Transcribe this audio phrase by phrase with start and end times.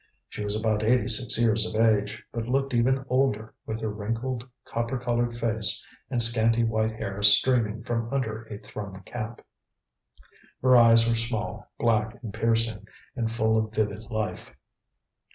[0.29, 4.49] She was about eighty six years of age, but looked even older with her wrinkled,
[4.65, 9.45] copper coloured face and scanty white hair streaming from under a thrum cap.
[10.63, 14.51] Her eyes were small, black and piercing, and full of vivid life.